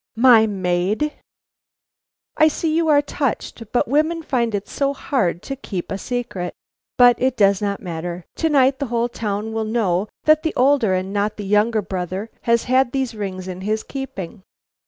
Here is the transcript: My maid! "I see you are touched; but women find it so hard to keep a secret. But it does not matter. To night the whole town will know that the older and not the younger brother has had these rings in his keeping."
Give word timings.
My 0.17 0.47
maid! 0.47 1.13
"I 2.35 2.47
see 2.47 2.75
you 2.75 2.87
are 2.87 3.03
touched; 3.03 3.71
but 3.71 3.87
women 3.87 4.23
find 4.23 4.55
it 4.55 4.67
so 4.67 4.95
hard 4.95 5.43
to 5.43 5.55
keep 5.55 5.91
a 5.91 5.97
secret. 5.99 6.55
But 6.97 7.21
it 7.21 7.37
does 7.37 7.61
not 7.61 7.83
matter. 7.83 8.25
To 8.37 8.49
night 8.49 8.79
the 8.79 8.87
whole 8.87 9.09
town 9.09 9.53
will 9.53 9.63
know 9.63 10.09
that 10.23 10.41
the 10.41 10.55
older 10.55 10.95
and 10.95 11.13
not 11.13 11.37
the 11.37 11.45
younger 11.45 11.83
brother 11.83 12.31
has 12.49 12.63
had 12.63 12.93
these 12.93 13.13
rings 13.13 13.47
in 13.47 13.61
his 13.61 13.83
keeping." 13.83 14.41